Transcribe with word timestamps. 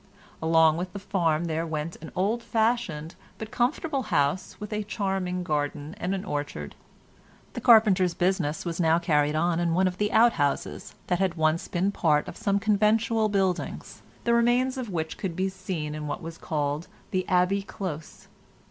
Along 0.41 0.77
with 0.77 0.93
the 0.93 0.97
farm 0.97 1.45
there 1.45 1.67
went 1.67 1.95
an 1.97 2.11
old 2.15 2.41
fashioned 2.41 3.13
but 3.37 3.51
comfortable 3.51 4.01
house 4.01 4.59
with 4.59 4.73
a 4.73 4.81
charming 4.81 5.43
garden 5.43 5.93
and 5.99 6.15
an 6.15 6.25
orchard. 6.25 6.73
The 7.53 7.61
carpenter's 7.61 8.15
business 8.15 8.65
was 8.65 8.79
now 8.79 8.97
carried 8.97 9.35
on 9.35 9.59
in 9.59 9.75
one 9.75 9.87
of 9.87 9.99
the 9.99 10.11
outhouses 10.11 10.95
that 11.05 11.19
had 11.19 11.35
once 11.35 11.67
been 11.67 11.91
part 11.91 12.27
of 12.27 12.35
some 12.35 12.57
conventual 12.57 13.29
buildings, 13.29 14.01
the 14.23 14.33
remains 14.33 14.75
of 14.75 14.89
which 14.89 15.19
could 15.19 15.35
be 15.35 15.49
seen 15.49 15.93
in 15.93 16.07
what 16.07 16.23
was 16.23 16.39
called 16.39 16.87
the 17.11 17.23
Abbey 17.29 17.61
Close. 17.61 18.27